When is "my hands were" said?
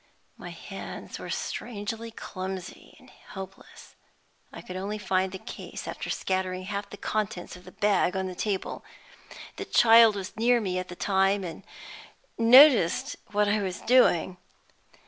0.35-1.29